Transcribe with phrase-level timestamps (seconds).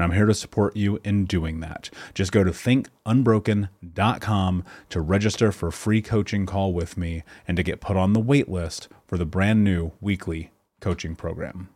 [0.00, 1.90] And I'm here to support you in doing that.
[2.14, 7.62] Just go to thinkunbroken.com to register for a free coaching call with me and to
[7.62, 11.68] get put on the wait list for the brand new weekly coaching program.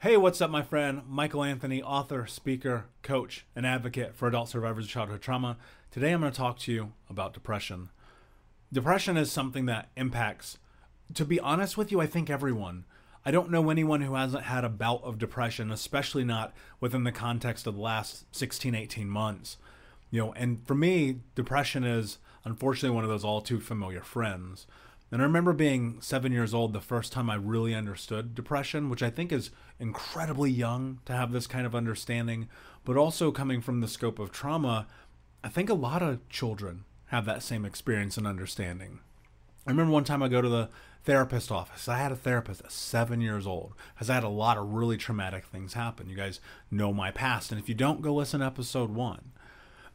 [0.00, 1.00] Hey, what's up, my friend?
[1.08, 5.56] Michael Anthony, author, speaker, coach, and advocate for adult survivors of childhood trauma.
[5.90, 7.88] Today I'm going to talk to you about depression.
[8.70, 10.58] Depression is something that impacts,
[11.14, 12.84] to be honest with you, I think everyone.
[13.24, 17.12] I don't know anyone who hasn't had a bout of depression, especially not within the
[17.12, 19.58] context of the last 16, 18 months.
[20.10, 24.66] You know, and for me, depression is unfortunately one of those all too familiar friends.
[25.12, 29.02] And I remember being seven years old the first time I really understood depression, which
[29.02, 32.48] I think is incredibly young to have this kind of understanding,
[32.84, 34.86] but also coming from the scope of trauma,
[35.42, 39.00] I think a lot of children have that same experience and understanding.
[39.66, 40.68] I remember one time I go to the
[41.04, 41.88] therapist office.
[41.88, 44.96] I had a therapist at seven years old because I had a lot of really
[44.96, 46.08] traumatic things happen.
[46.08, 47.50] You guys know my past.
[47.50, 49.32] And if you don't, go listen to episode one.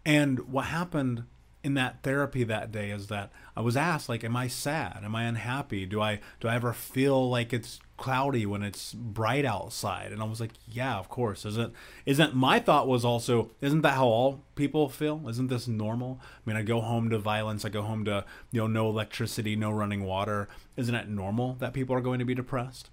[0.06, 1.24] And what happened
[1.65, 5.00] in that therapy that day is that I was asked like am I sad?
[5.03, 5.88] Am I unhappy?
[5.88, 10.12] Do I do I ever feel like it's cloudy when it's bright outside?
[10.12, 11.44] And I was like yeah of course.
[11.44, 11.73] Isn't
[12.06, 15.27] isn't my thought was also isn't that how all people feel?
[15.27, 16.19] Isn't this normal?
[16.21, 17.65] I mean I go home to violence.
[17.65, 20.47] I go home to you know no electricity no running water.
[20.77, 22.91] Isn't it normal that people are going to be depressed?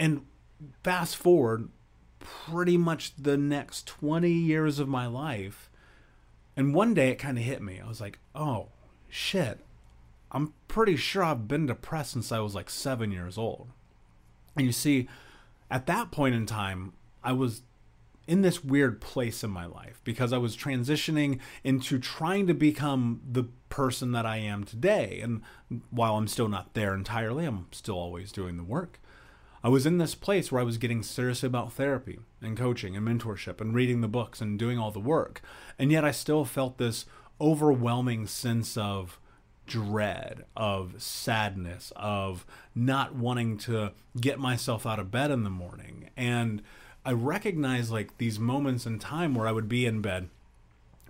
[0.00, 0.26] And
[0.82, 1.68] fast forward
[2.18, 5.69] pretty much the next 20 years of my life
[6.60, 7.80] and one day it kind of hit me.
[7.82, 8.66] I was like, oh,
[9.08, 9.60] shit.
[10.30, 13.70] I'm pretty sure I've been depressed since I was like seven years old.
[14.54, 15.08] And you see,
[15.70, 16.92] at that point in time,
[17.24, 17.62] I was
[18.28, 23.22] in this weird place in my life because I was transitioning into trying to become
[23.26, 25.20] the person that I am today.
[25.22, 25.40] And
[25.88, 29.00] while I'm still not there entirely, I'm still always doing the work.
[29.62, 33.06] I was in this place where I was getting serious about therapy and coaching and
[33.06, 35.42] mentorship and reading the books and doing all the work.
[35.78, 37.04] And yet I still felt this
[37.40, 39.18] overwhelming sense of
[39.66, 46.08] dread, of sadness, of not wanting to get myself out of bed in the morning.
[46.16, 46.62] And
[47.04, 50.30] I recognized like these moments in time where I would be in bed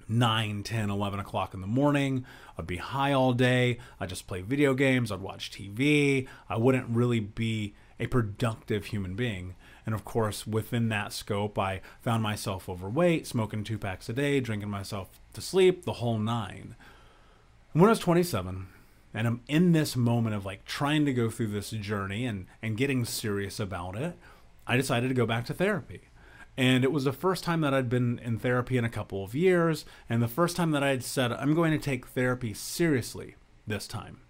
[0.08, 2.24] 9, 10, 11 o'clock in the morning.
[2.58, 3.78] I'd be high all day.
[4.00, 5.12] I'd just play video games.
[5.12, 6.26] I'd watch TV.
[6.48, 9.54] I wouldn't really be a productive human being.
[9.86, 14.40] And of course, within that scope, I found myself overweight, smoking two packs a day,
[14.40, 16.74] drinking myself to sleep, the whole nine.
[17.72, 18.66] When I was 27,
[19.12, 22.76] and I'm in this moment of like trying to go through this journey and, and
[22.76, 24.16] getting serious about it,
[24.66, 26.02] I decided to go back to therapy.
[26.56, 29.34] And it was the first time that I'd been in therapy in a couple of
[29.34, 33.36] years, and the first time that I'd said, I'm going to take therapy seriously
[33.66, 34.20] this time.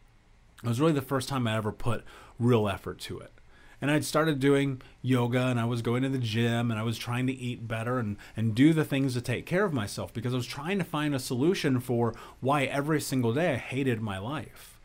[0.63, 2.05] It was really the first time I ever put
[2.39, 3.33] real effort to it
[3.81, 6.99] and I'd started doing yoga and I was going to the gym and I was
[6.99, 10.35] trying to eat better and, and do the things to take care of myself because
[10.35, 14.19] I was trying to find a solution for why every single day I hated my
[14.19, 14.79] life.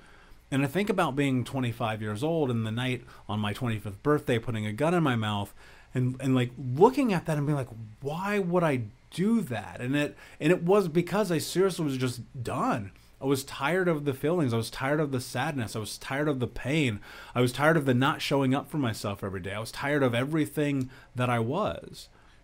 [0.52, 4.40] And I think about being 25 years old and the night on my 25th birthday
[4.40, 5.54] putting a gun in my mouth
[5.94, 7.70] and, and like looking at that and being like,
[8.02, 9.82] why would I do that?
[9.82, 12.92] And it and it was because I seriously was just done.
[13.22, 14.54] I was tired of the feelings.
[14.54, 15.76] I was tired of the sadness.
[15.76, 17.00] I was tired of the pain.
[17.34, 19.54] I was tired of the not showing up for myself every day.
[19.54, 22.10] I was tired of everything that I was.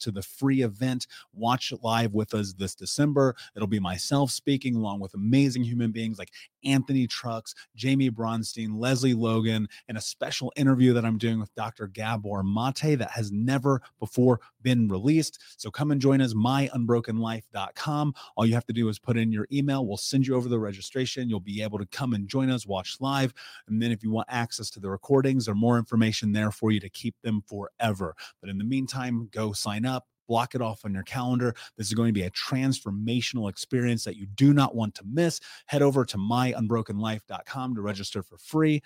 [0.00, 1.06] to the free event.
[1.32, 3.34] Watch live with us this December.
[3.54, 6.32] It'll be myself speaking along with amazing human beings like
[6.64, 11.86] Anthony Trucks, Jaime Bronstein, Lesley Logan, and a special interview that I'm doing with Dr.
[11.86, 15.38] Gabor Mate that has never before been released.
[15.56, 18.14] So come and join us, myunbrokenlife.com.
[18.36, 19.86] All you have to do is put in your email.
[19.86, 21.28] We'll send you over the registration.
[21.28, 23.32] You'll be able to come and join us, watch live.
[23.68, 26.80] And then if you want access to the recordings or more information there for you
[26.80, 28.14] to keep them forever.
[28.40, 31.52] But in the meantime, go sign up block it off on your calendar.
[31.76, 35.40] This is going to be a transformational experience that you do not want to miss.
[35.66, 38.80] Head over to myunbrokenlife.com to register for free.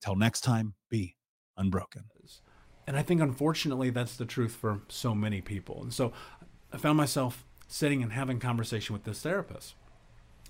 [0.00, 1.14] Until next time, be
[1.56, 2.02] unbroken.
[2.88, 5.82] And I think unfortunately that's the truth for so many people.
[5.82, 6.10] And so
[6.72, 9.74] I found myself sitting and having conversation with this therapist.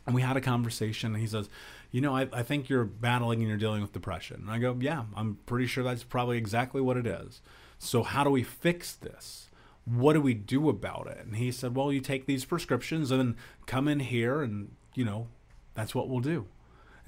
[0.07, 1.51] And we had a conversation, and he says,
[1.91, 4.37] You know, I, I think you're battling and you're dealing with depression.
[4.43, 7.41] And I go, Yeah, I'm pretty sure that's probably exactly what it is.
[7.81, 9.51] So, how do we fix this?
[9.85, 11.27] What do we do about it?
[11.27, 13.35] And he said, Well, you take these prescriptions and
[13.67, 15.27] come in here, and, you know,
[15.75, 16.47] that's what we'll do.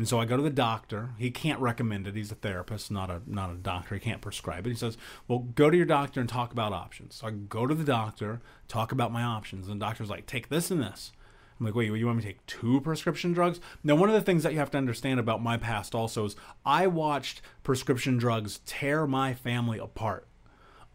[0.00, 1.11] And so I go to the doctor.
[1.19, 2.14] He can't recommend it.
[2.14, 3.97] He's a therapist, not a not a doctor.
[3.97, 4.71] He can't prescribe it.
[4.71, 4.97] He says,
[5.28, 8.40] "Well, go to your doctor and talk about options." So I go to the doctor,
[8.66, 11.12] talk about my options, and the doctor's like, "Take this and this."
[11.59, 13.61] I'm like, wait, you want me to take two prescription drugs?
[13.85, 16.35] Now, one of the things that you have to understand about my past also is
[16.64, 20.26] I watched prescription drugs tear my family apart.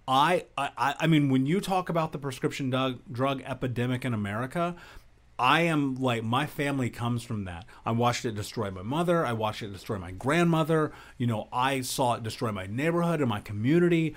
[0.08, 4.76] I, I, I mean, when you talk about the prescription drug, drug epidemic in America,
[5.38, 7.66] I am like my family comes from that.
[7.86, 9.26] I watched it destroy my mother.
[9.26, 10.92] I watched it destroy my grandmother.
[11.18, 14.16] You know, I saw it destroy my neighborhood and my community.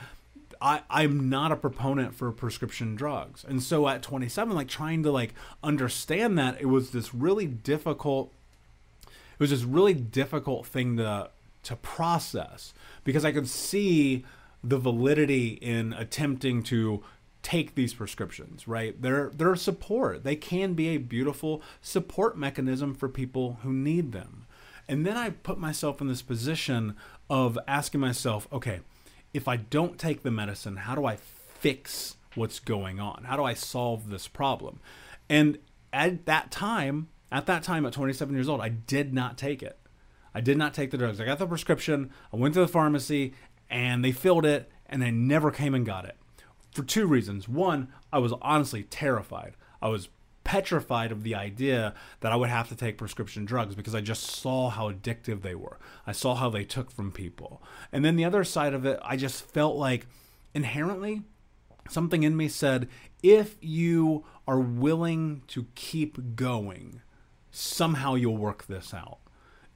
[0.61, 3.45] I, I'm not a proponent for prescription drugs.
[3.47, 8.33] And so at 27, like trying to like understand that, it was this really difficult
[9.07, 11.31] it was this really difficult thing to
[11.65, 12.73] to process
[13.05, 14.25] because I could see
[14.63, 17.03] the validity in attempting to
[17.49, 19.01] take these prescriptions, right?
[19.01, 20.23] They're they're support.
[20.23, 24.45] They can be a beautiful support mechanism for people who need them.
[24.87, 26.95] And then I put myself in this position
[27.31, 28.81] of asking myself, okay,
[29.33, 33.25] if I don't take the medicine, how do I fix what's going on?
[33.25, 34.81] How do I solve this problem?
[35.31, 35.57] And
[35.91, 39.79] at that time, at that time at 27 years old, I did not take it.
[40.35, 41.19] I did not take the drugs.
[41.19, 43.33] I got the prescription, I went to the pharmacy,
[43.71, 46.17] and they filled it, and I never came and got it
[46.73, 47.49] for two reasons.
[47.49, 49.55] One, I was honestly terrified.
[49.81, 50.09] I was
[50.45, 54.23] petrified of the idea that I would have to take prescription drugs because I just
[54.23, 55.79] saw how addictive they were.
[56.07, 57.63] I saw how they took from people.
[57.93, 60.07] And then the other side of it, I just felt like
[60.55, 61.23] inherently
[61.91, 62.89] something in me said
[63.23, 67.03] if you are willing to keep going,
[67.51, 69.19] somehow you'll work this out.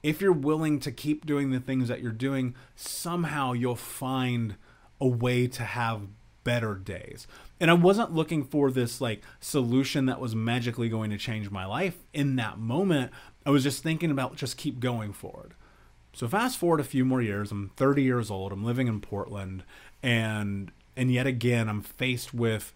[0.01, 4.55] If you're willing to keep doing the things that you're doing, somehow you'll find
[4.99, 6.07] a way to have
[6.43, 7.27] better days.
[7.59, 11.65] And I wasn't looking for this like solution that was magically going to change my
[11.65, 13.11] life in that moment.
[13.45, 15.53] I was just thinking about just keep going forward.
[16.13, 19.63] So fast forward a few more years, I'm 30 years old, I'm living in Portland,
[20.03, 22.73] and and yet again I'm faced with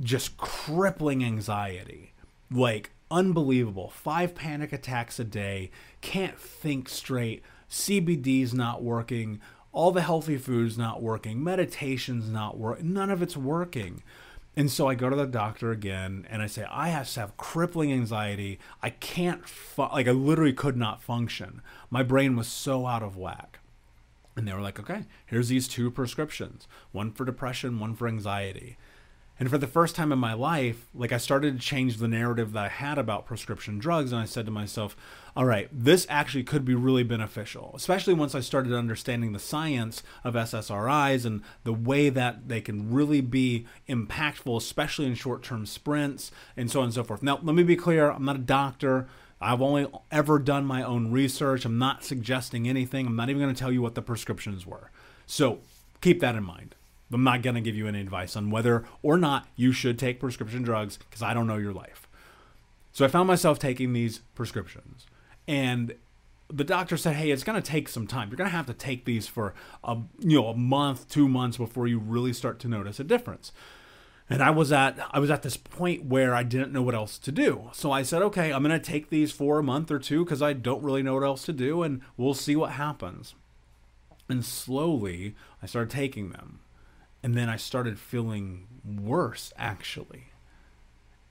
[0.00, 2.12] just crippling anxiety.
[2.50, 3.90] Like unbelievable.
[3.90, 9.40] 5 panic attacks a day, can't think straight, CBD's not working,
[9.72, 14.02] all the healthy foods not working, meditation's not working, none of it's working.
[14.54, 17.36] And so I go to the doctor again and I say, I have to have
[17.38, 18.58] crippling anxiety.
[18.82, 21.62] I can't, fu- like, I literally could not function.
[21.88, 23.60] My brain was so out of whack.
[24.36, 28.76] And they were like, okay, here's these two prescriptions one for depression, one for anxiety.
[29.42, 32.52] And for the first time in my life, like I started to change the narrative
[32.52, 34.12] that I had about prescription drugs.
[34.12, 34.96] And I said to myself,
[35.34, 40.04] all right, this actually could be really beneficial, especially once I started understanding the science
[40.22, 45.66] of SSRIs and the way that they can really be impactful, especially in short term
[45.66, 47.24] sprints and so on and so forth.
[47.24, 49.08] Now, let me be clear I'm not a doctor.
[49.40, 51.64] I've only ever done my own research.
[51.64, 53.08] I'm not suggesting anything.
[53.08, 54.92] I'm not even going to tell you what the prescriptions were.
[55.26, 55.62] So
[56.00, 56.76] keep that in mind.
[57.12, 60.20] I'm not going to give you any advice on whether or not you should take
[60.20, 62.08] prescription drugs because I don't know your life.
[62.92, 65.06] So I found myself taking these prescriptions.
[65.48, 65.94] And
[66.48, 68.28] the doctor said, "Hey, it's going to take some time.
[68.28, 71.56] You're going to have to take these for a you know a month, two months
[71.56, 73.52] before you really start to notice a difference."
[74.28, 77.18] And I was at I was at this point where I didn't know what else
[77.18, 77.70] to do.
[77.72, 80.42] So I said, "Okay, I'm going to take these for a month or two because
[80.42, 83.34] I don't really know what else to do, and we'll see what happens."
[84.28, 86.60] And slowly, I started taking them
[87.22, 90.26] and then I started feeling worse actually.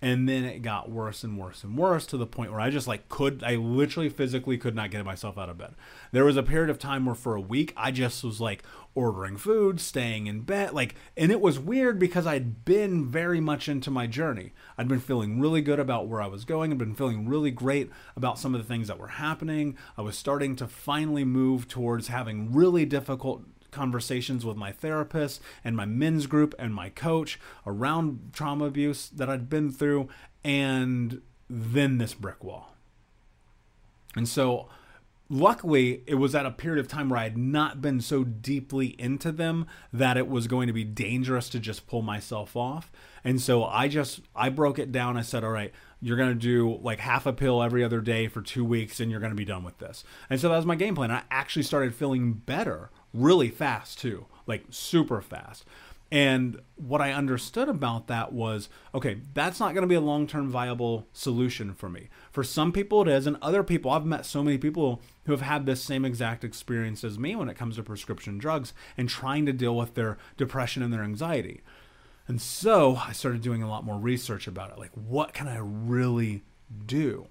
[0.03, 2.87] And then it got worse and worse and worse to the point where I just
[2.87, 5.75] like could I literally physically could not get myself out of bed.
[6.11, 8.63] There was a period of time where for a week I just was like
[8.95, 13.69] ordering food, staying in bed, like and it was weird because I'd been very much
[13.69, 14.53] into my journey.
[14.75, 17.91] I'd been feeling really good about where I was going, I'd been feeling really great
[18.15, 19.77] about some of the things that were happening.
[19.99, 25.75] I was starting to finally move towards having really difficult conversations with my therapist and
[25.75, 30.09] my men's group and my coach around trauma abuse that I'd been through,
[30.43, 32.75] and then this brick wall.
[34.15, 34.67] And so,
[35.29, 38.87] luckily, it was at a period of time where I had not been so deeply
[38.99, 42.91] into them that it was going to be dangerous to just pull myself off.
[43.23, 45.15] And so I just I broke it down.
[45.15, 48.27] I said, "All right, you're going to do like half a pill every other day
[48.27, 50.65] for 2 weeks and you're going to be done with this." And so that was
[50.65, 51.11] my game plan.
[51.11, 55.65] I actually started feeling better really fast too, like super fast.
[56.13, 60.27] And what I understood about that was okay, that's not going to be a long
[60.27, 62.09] term viable solution for me.
[62.31, 63.25] For some people, it is.
[63.25, 67.05] And other people, I've met so many people who have had this same exact experience
[67.05, 70.83] as me when it comes to prescription drugs and trying to deal with their depression
[70.83, 71.61] and their anxiety.
[72.27, 74.79] And so I started doing a lot more research about it.
[74.79, 76.43] Like, what can I really
[76.85, 77.27] do?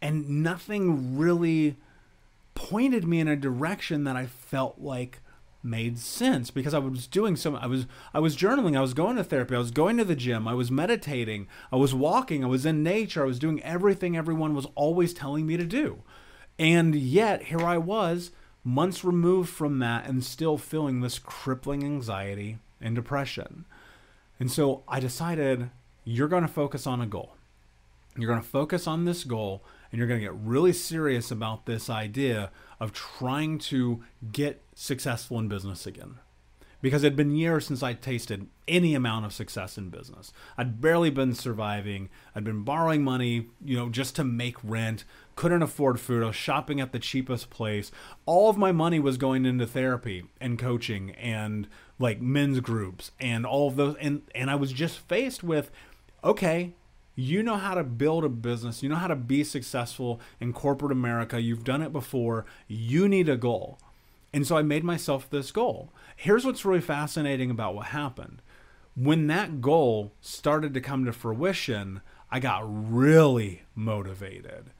[0.00, 1.76] And nothing really
[2.54, 5.20] pointed me in a direction that I felt like
[5.62, 9.16] made sense because I was doing some I was I was journaling, I was going
[9.16, 12.48] to therapy, I was going to the gym, I was meditating, I was walking, I
[12.48, 16.02] was in nature, I was doing everything everyone was always telling me to do.
[16.58, 18.32] And yet here I was
[18.64, 23.64] months removed from that and still feeling this crippling anxiety and depression.
[24.38, 25.70] And so I decided
[26.04, 27.36] you're going to focus on a goal.
[28.16, 31.66] You're going to focus on this goal and you're going to get really serious about
[31.66, 36.18] this idea of trying to get successful in business again.
[36.80, 40.32] Because it had been years since I tasted any amount of success in business.
[40.58, 42.08] I'd barely been surviving.
[42.34, 45.04] I'd been borrowing money, you know, just to make rent.
[45.36, 46.24] Couldn't afford food.
[46.24, 47.92] I was shopping at the cheapest place.
[48.26, 51.68] All of my money was going into therapy and coaching and
[52.00, 53.94] like men's groups and all of those.
[54.00, 55.70] And and I was just faced with,
[56.24, 56.72] okay,
[57.14, 60.92] you know how to build a business, you know how to be successful in corporate
[60.92, 63.78] America, you've done it before, you need a goal.
[64.32, 65.92] And so I made myself this goal.
[66.16, 68.40] Here's what's really fascinating about what happened.
[68.94, 72.00] When that goal started to come to fruition,
[72.30, 74.70] I got really motivated.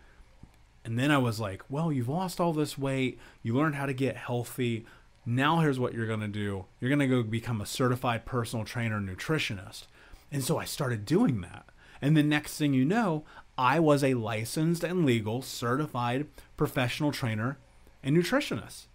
[0.85, 3.93] And then I was like, well, you've lost all this weight, you learned how to
[3.93, 4.87] get healthy.
[5.25, 6.65] Now here's what you're going to do.
[6.81, 9.85] You're going to go become a certified personal trainer nutritionist.
[10.33, 11.67] And so I started doing that.
[12.02, 13.25] And the next thing you know,
[13.56, 17.59] I was a licensed and legal certified professional trainer
[18.02, 18.87] and nutritionist.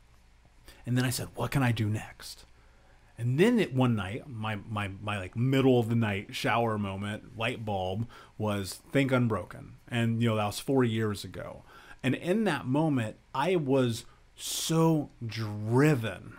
[0.86, 2.46] And then I said, what can I do next?
[3.18, 7.38] And then it, one night, my, my, my like middle of the night shower moment,
[7.38, 9.74] light bulb was Think Unbroken.
[9.88, 11.64] And, you know, that was four years ago.
[12.04, 16.34] And in that moment, I was so driven.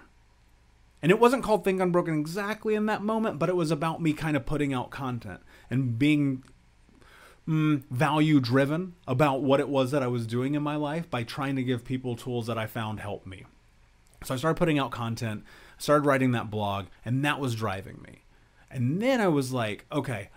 [1.03, 4.13] And it wasn't called Think Unbroken exactly in that moment, but it was about me
[4.13, 6.45] kind of putting out content and being
[7.49, 11.23] mm, value driven about what it was that I was doing in my life by
[11.23, 13.45] trying to give people tools that I found help me.
[14.25, 15.45] So I started putting out content,
[15.79, 18.23] started writing that blog, and that was driving me.
[18.71, 20.29] And then I was like, okay,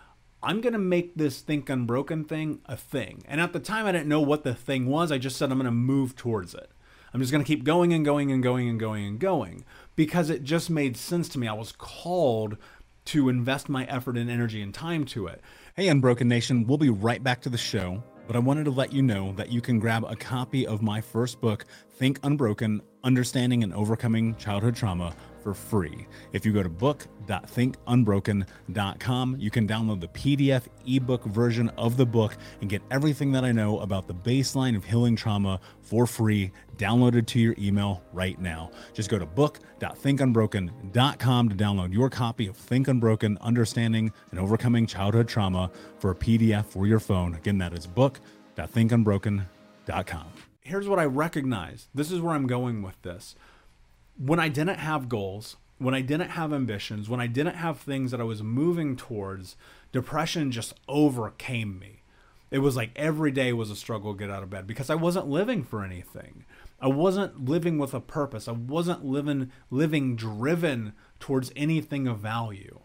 [0.41, 3.23] I'm going to make this Think Unbroken thing a thing.
[3.27, 5.11] And at the time, I didn't know what the thing was.
[5.11, 6.69] I just said I'm going to move towards it.
[7.13, 10.29] I'm just going to keep going and going and going and going and going because
[10.29, 11.47] it just made sense to me.
[11.47, 12.57] I was called
[13.05, 15.41] to invest my effort and energy and time to it.
[15.73, 18.91] Hey, Unbroken Nation, we'll be right back to the show, but I wanted to let
[18.91, 23.63] you know that you can grab a copy of my first book, Think Unbroken Understanding
[23.63, 26.07] and Overcoming Childhood Trauma for free.
[26.33, 32.37] If you go to book.thinkunbroken.com, you can download the PDF ebook version of the book
[32.61, 37.27] and get everything that I know about the baseline of healing trauma for free, downloaded
[37.27, 38.71] to your email right now.
[38.93, 45.27] Just go to book.thinkunbroken.com to download your copy of Think Unbroken Understanding and Overcoming Childhood
[45.27, 47.35] Trauma for a PDF for your phone.
[47.35, 50.27] Again, that is book.thinkunbroken.com
[50.71, 51.89] here's what I recognize.
[51.93, 53.35] This is where I'm going with this.
[54.23, 58.11] When I didn't have goals, when I didn't have ambitions, when I didn't have things
[58.11, 59.55] that I was moving towards,
[59.91, 62.03] depression just overcame me.
[62.51, 64.95] It was like every day was a struggle to get out of bed because I
[64.95, 66.45] wasn't living for anything.
[66.79, 68.47] I wasn't living with a purpose.
[68.47, 72.81] I wasn't living living driven towards anything of value.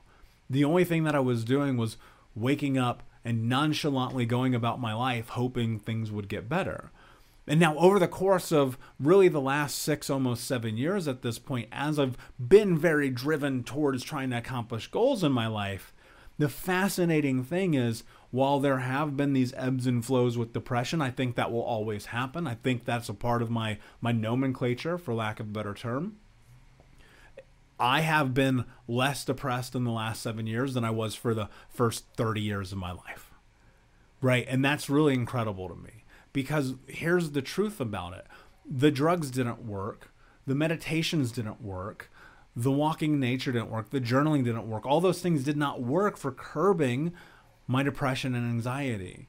[0.48, 1.98] The only thing that I was doing was
[2.34, 6.92] waking up and nonchalantly going about my life hoping things would get better.
[7.48, 11.38] And now, over the course of really the last six, almost seven years at this
[11.38, 15.94] point, as I've been very driven towards trying to accomplish goals in my life,
[16.38, 21.10] the fascinating thing is while there have been these ebbs and flows with depression, I
[21.10, 22.48] think that will always happen.
[22.48, 26.16] I think that's a part of my, my nomenclature, for lack of a better term.
[27.78, 31.48] I have been less depressed in the last seven years than I was for the
[31.68, 33.30] first 30 years of my life.
[34.20, 34.46] Right.
[34.48, 36.04] And that's really incredible to me
[36.36, 38.26] because here's the truth about it
[38.68, 40.10] the drugs didn't work,
[40.46, 42.10] the meditations didn't work,
[42.54, 44.84] the walking nature didn't work, the journaling didn't work.
[44.84, 47.14] All those things did not work for curbing
[47.66, 49.28] my depression and anxiety.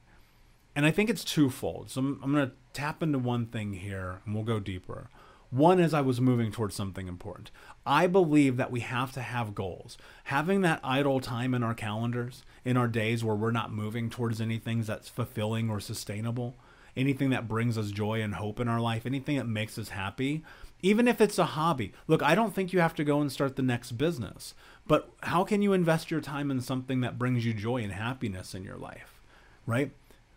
[0.76, 1.88] And I think it's twofold.
[1.88, 5.08] So I'm, I'm going to tap into one thing here and we'll go deeper.
[5.48, 7.50] One is I was moving towards something important.
[7.86, 9.96] I believe that we have to have goals.
[10.24, 14.42] Having that idle time in our calendars, in our days where we're not moving towards
[14.42, 16.54] anything that's fulfilling or sustainable,
[16.98, 20.42] anything that brings us joy and hope in our life, anything that makes us happy,
[20.82, 21.92] even if it's a hobby.
[22.06, 24.54] Look, I don't think you have to go and start the next business,
[24.86, 28.54] but how can you invest your time in something that brings you joy and happiness
[28.54, 29.20] in your life,
[29.66, 29.90] right?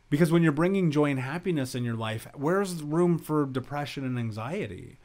[0.09, 4.19] Because when you're bringing joy and happiness in your life, where's room for depression and
[4.19, 4.97] anxiety?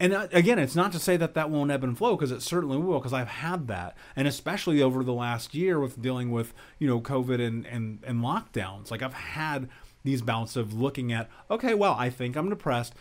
[0.00, 2.42] And uh, again, it's not to say that that won't ebb and flow because it
[2.42, 6.52] certainly will because I've had that, and especially over the last year with dealing with
[6.78, 8.90] you know COVID and and and lockdowns.
[8.90, 9.68] Like I've had
[10.04, 12.94] these bouts of looking at okay, well, I think I'm depressed.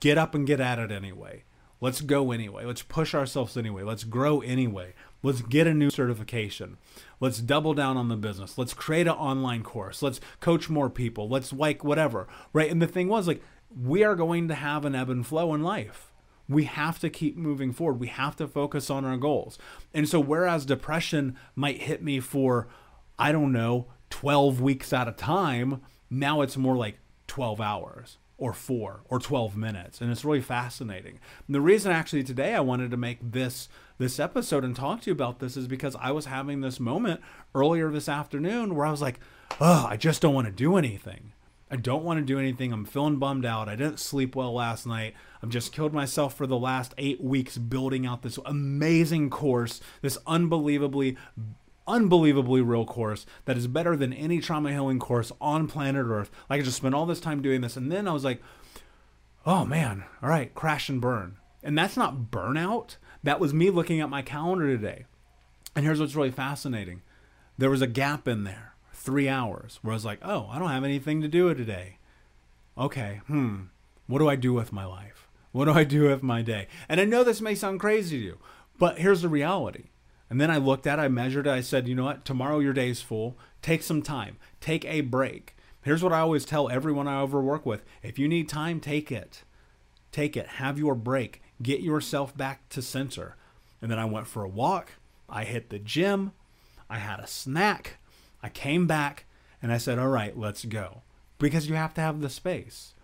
[0.00, 1.44] Get up and get at it anyway.
[1.80, 2.64] Let's go anyway.
[2.64, 3.82] Let's push ourselves anyway.
[3.82, 4.94] Let's grow anyway.
[5.22, 6.76] Let's get a new certification.
[7.20, 8.58] Let's double down on the business.
[8.58, 10.02] Let's create an online course.
[10.02, 11.28] Let's coach more people.
[11.28, 12.26] Let's like whatever.
[12.52, 12.70] Right.
[12.70, 13.42] And the thing was, like,
[13.76, 16.12] we are going to have an ebb and flow in life.
[16.48, 18.00] We have to keep moving forward.
[18.00, 19.58] We have to focus on our goals.
[19.92, 22.68] And so, whereas depression might hit me for,
[23.18, 28.52] I don't know, 12 weeks at a time, now it's more like 12 hours or
[28.52, 31.18] four or 12 minutes and it's really fascinating.
[31.46, 33.68] And the reason actually today i wanted to make this
[33.98, 37.20] this episode and talk to you about this is because i was having this moment
[37.54, 39.18] earlier this afternoon where i was like
[39.60, 41.32] oh i just don't want to do anything.
[41.70, 42.72] I don't want to do anything.
[42.72, 43.68] I'm feeling bummed out.
[43.68, 45.14] I didn't sleep well last night.
[45.42, 50.18] I've just killed myself for the last eight weeks building out this amazing course this
[50.26, 51.16] unbelievably
[51.88, 56.30] unbelievably real course that is better than any trauma healing course on planet Earth.
[56.48, 58.40] Like I just spent all this time doing this, and then I was like,
[59.46, 61.38] oh man, all right, crash and burn.
[61.62, 62.96] And that's not burnout.
[63.22, 65.06] That was me looking at my calendar today.
[65.74, 67.02] And here's what's really fascinating.
[67.56, 70.70] There was a gap in there, three hours, where I was like, oh, I don't
[70.70, 71.98] have anything to do today.
[72.76, 73.62] Okay, hmm,
[74.06, 75.28] what do I do with my life?
[75.50, 76.68] What do I do with my day?
[76.88, 78.38] And I know this may sound crazy to you,
[78.78, 79.86] but here's the reality
[80.30, 82.58] and then I looked at it, I measured it, I said, you know what, tomorrow
[82.58, 83.36] your day's full.
[83.62, 85.56] Take some time, take a break.
[85.82, 89.42] Here's what I always tell everyone I overwork with if you need time, take it.
[90.12, 93.36] Take it, have your break, get yourself back to center.
[93.80, 94.92] And then I went for a walk,
[95.28, 96.32] I hit the gym,
[96.90, 97.98] I had a snack,
[98.42, 99.26] I came back,
[99.62, 101.02] and I said, all right, let's go.
[101.38, 102.94] Because you have to have the space.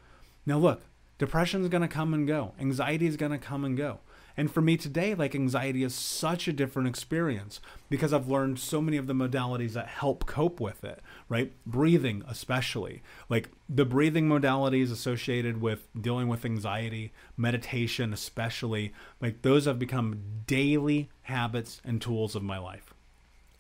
[0.47, 0.83] Now, look,
[1.19, 4.01] depression is going to come and go, anxiety is going to come and go.
[4.37, 8.81] And for me today, like anxiety is such a different experience because I've learned so
[8.81, 11.53] many of the modalities that help cope with it, right?
[11.65, 13.03] Breathing, especially.
[13.29, 20.21] Like the breathing modalities associated with dealing with anxiety, meditation, especially, like those have become
[20.47, 22.93] daily habits and tools of my life.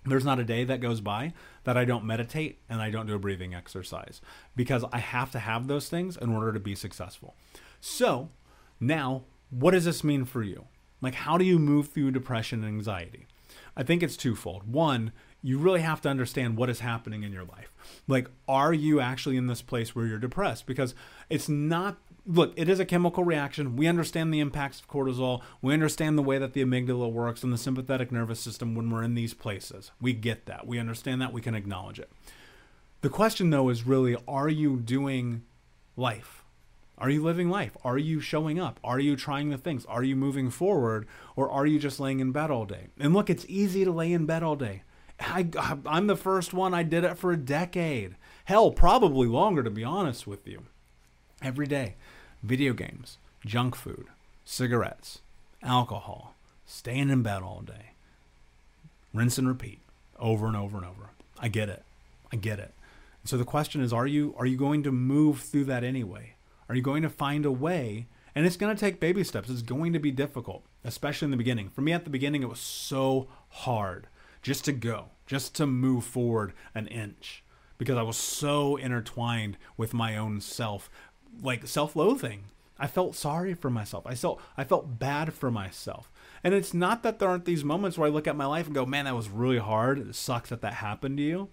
[0.07, 1.33] There's not a day that goes by
[1.63, 4.21] that I don't meditate and I don't do a breathing exercise
[4.55, 7.35] because I have to have those things in order to be successful.
[7.81, 8.29] So,
[8.81, 9.23] now
[9.59, 10.67] what does this mean for you?
[11.01, 13.27] Like, how do you move through depression and anxiety?
[13.77, 14.73] I think it's twofold.
[14.73, 15.13] One,
[15.43, 17.73] you really have to understand what is happening in your life.
[18.09, 20.67] Like, are you actually in this place where you're depressed?
[20.67, 20.95] Because
[21.29, 23.77] it's not, look, it is a chemical reaction.
[23.77, 25.43] We understand the impacts of cortisol.
[25.61, 29.03] We understand the way that the amygdala works and the sympathetic nervous system when we're
[29.03, 29.91] in these places.
[30.01, 30.67] We get that.
[30.67, 31.33] We understand that.
[31.33, 32.11] We can acknowledge it.
[33.03, 35.43] The question, though, is really are you doing
[35.97, 36.44] life?
[36.97, 37.77] Are you living life?
[37.85, 38.79] Are you showing up?
[38.85, 39.85] Are you trying the things?
[39.87, 41.07] Are you moving forward?
[41.35, 42.87] Or are you just laying in bed all day?
[42.99, 44.83] And look, it's easy to lay in bed all day.
[45.21, 45.49] I,
[45.87, 46.75] I'm the first one.
[46.75, 48.17] I did it for a decade.
[48.45, 50.65] Hell, probably longer, to be honest with you.
[51.43, 51.97] Every day,
[52.43, 54.07] video games, junk food,
[54.45, 55.21] cigarettes,
[55.63, 56.35] alcohol,
[56.67, 57.93] staying in bed all day.
[59.13, 59.81] Rinse and repeat
[60.19, 61.11] over and over and over.
[61.39, 61.83] I get it.
[62.33, 62.73] I get it.
[63.25, 66.34] So the question is, are you are you going to move through that anyway?
[66.69, 68.07] Are you going to find a way?
[68.35, 69.49] And it's going to take baby steps.
[69.49, 71.69] It's going to be difficult, especially in the beginning.
[71.69, 74.09] For me, at the beginning, it was so hard
[74.43, 77.45] just to go, just to move forward an inch
[77.79, 80.91] because I was so intertwined with my own self,
[81.43, 82.45] like self loathing.
[82.79, 84.05] I felt sorry for myself.
[84.07, 86.11] I felt I felt bad for myself.
[86.43, 88.75] And it's not that there aren't these moments where I look at my life and
[88.75, 89.99] go, "Man, that was really hard.
[89.99, 91.49] It sucks that that happened to you."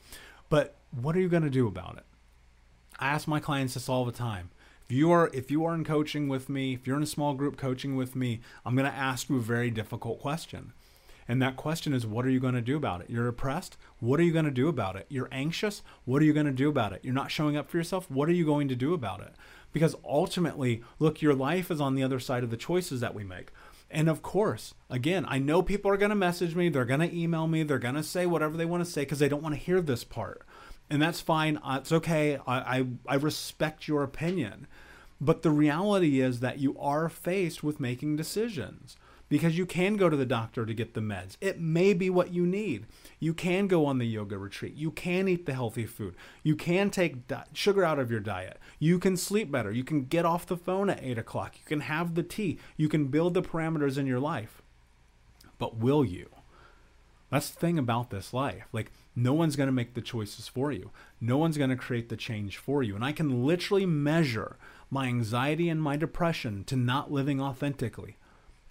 [0.50, 2.06] But what are you going to do about it?
[3.00, 4.50] I ask my clients this all the time
[4.92, 7.58] you are if you are in coaching with me, if you're in a small group
[7.58, 10.74] coaching with me, I'm going to ask you a very difficult question.
[11.28, 13.10] And that question is what are you going to do about it?
[13.10, 13.78] You're depressed?
[14.00, 15.06] What are you going to do about it?
[15.10, 15.82] You're anxious?
[16.06, 17.02] What are you going to do about it?
[17.04, 18.10] You're not showing up for yourself?
[18.10, 19.36] What are you going to do about it?
[19.72, 23.24] Because ultimately, look, your life is on the other side of the choices that we
[23.24, 23.52] make.
[23.90, 27.16] And of course, again, I know people are going to message me, they're going to
[27.16, 29.54] email me, they're going to say whatever they want to say because they don't want
[29.56, 30.46] to hear this part.
[30.92, 31.58] And that's fine.
[31.58, 32.38] Uh, it's okay.
[32.46, 34.68] I, I, I respect your opinion.
[35.20, 38.98] But the reality is that you are faced with making decisions.
[39.30, 41.38] because you can go to the doctor to get the meds.
[41.40, 42.86] It may be what you need.
[43.18, 44.76] You can go on the yoga retreat.
[44.76, 46.16] You can eat the healthy food.
[46.44, 48.60] You can take di- sugar out of your diet.
[48.78, 49.72] You can sleep better.
[49.72, 51.56] You can get off the phone at 8 o'clock.
[51.58, 52.60] You can have the tea.
[52.76, 54.62] You can build the parameters in your life.
[55.58, 56.28] But will you?
[57.30, 58.66] That's the thing about this life.
[58.74, 60.92] Like, no one's going to make the choices for you.
[61.20, 62.96] No one's going to create the change for you.
[62.96, 64.58] And I can literally measure
[64.90, 68.18] my anxiety and my depression to not living authentically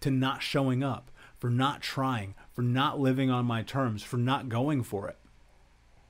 [0.01, 4.49] to not showing up, for not trying, for not living on my terms, for not
[4.49, 5.17] going for it.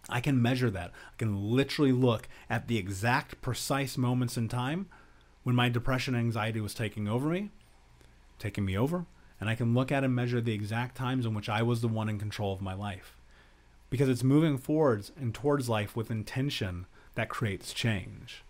[0.09, 0.90] I can measure that.
[0.90, 4.88] I can literally look at the exact precise moments in time
[5.43, 7.51] when my depression and anxiety was taking over me,
[8.38, 9.07] taking me over,
[9.40, 11.88] and I can look at and measure the exact times in which I was the
[11.88, 13.16] one in control of my life.
[13.90, 18.44] Because it's moving forwards and towards life with intention that creates change.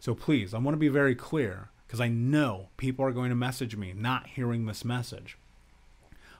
[0.00, 3.36] So please, I want to be very clear because I know people are going to
[3.36, 5.36] message me not hearing this message.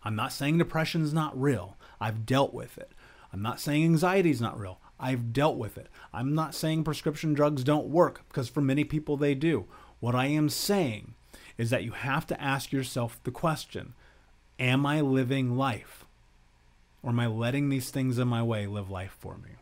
[0.04, 1.76] I'm not saying depression is not real.
[2.00, 2.92] I've dealt with it.
[3.32, 4.78] I'm not saying anxiety is not real.
[4.98, 5.88] I've dealt with it.
[6.12, 9.66] I'm not saying prescription drugs don't work because for many people they do.
[10.00, 11.14] What I am saying
[11.56, 13.94] is that you have to ask yourself the question
[14.58, 16.04] Am I living life?
[17.08, 19.52] Or am I letting these things in my way live life for me?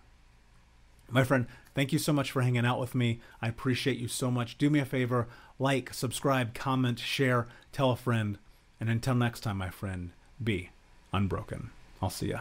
[1.09, 3.21] My friend, thank you so much for hanging out with me.
[3.41, 4.59] I appreciate you so much.
[4.59, 8.39] Do me a favor, like, subscribe, comment, share, tell a friend.
[8.81, 10.11] And until next time, my friend,
[10.43, 10.71] be
[11.13, 11.71] unbroken.
[12.03, 12.41] I'll see ya.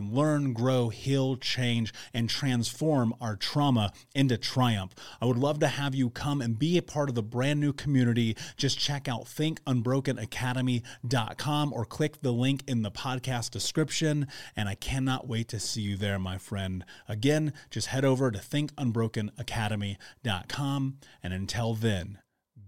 [0.01, 4.93] can learn, grow, heal, change, and transform our trauma into triumph.
[5.21, 7.73] I would love to have you come and be a part of the brand new
[7.73, 8.37] community.
[8.57, 14.27] Just check out thinkunbrokenacademy.com or click the link in the podcast description.
[14.55, 16.85] And I cannot wait to see you there, my friend.
[17.07, 20.97] Again, just head over to thinkunbrokenacademy.com.
[21.23, 22.19] And until then,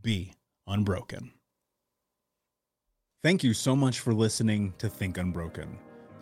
[0.01, 0.33] be
[0.67, 1.31] unbroken.
[3.23, 5.77] Thank you so much for listening to Think Unbroken